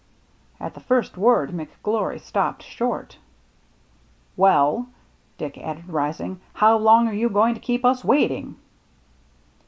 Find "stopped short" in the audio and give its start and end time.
2.19-3.19